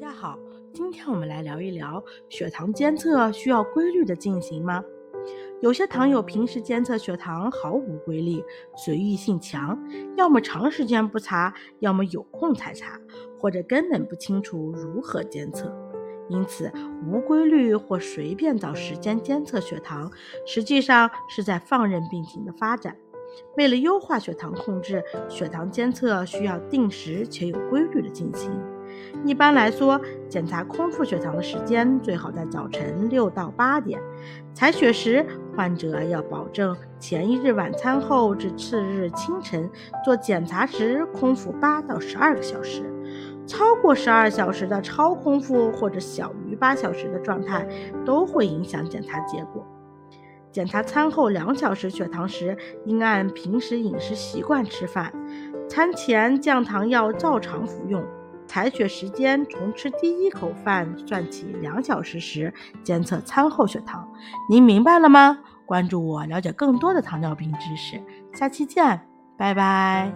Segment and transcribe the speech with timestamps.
[0.00, 0.38] 大家好，
[0.72, 4.80] 今天我们来聊一聊血糖监测需要规律的进行吗？
[5.60, 8.40] 有些糖友平时监测血糖毫无规律，
[8.76, 9.76] 随意性强，
[10.16, 12.96] 要么长时间不查，要么有空才查，
[13.40, 15.74] 或者根本不清楚如何监测。
[16.28, 16.70] 因此，
[17.04, 20.08] 无规律或随便找时间监测血糖，
[20.46, 22.96] 实际上是在放任病情的发展。
[23.56, 28.52] 为了优化血糖控制，血糖监测需要定时且有规律的进行。
[29.24, 34.00] 一般来说，检查空腹血糖的时间最好在早晨六到八点。
[34.54, 35.26] 采血时，
[35.56, 39.68] 患者要保证前一日晚餐后至次日清晨
[40.04, 42.82] 做检查时空腹八到十二个小时。
[43.46, 47.66] 超过十二小时的超空腹或者小于八小时的状态
[48.04, 49.66] 都会影响检查结果。
[50.52, 55.12] 检查餐后两小时血糖时，应按平时饮食习惯吃饭，
[55.68, 58.04] 餐前降糖药照常服用。
[58.48, 62.52] 采血时间从吃第一口饭算起，两小时时
[62.82, 64.08] 监测餐后血糖。
[64.50, 65.38] 您明白了吗？
[65.66, 68.02] 关注我，了解更多的糖尿病知识。
[68.32, 69.00] 下期见，
[69.36, 70.10] 拜拜。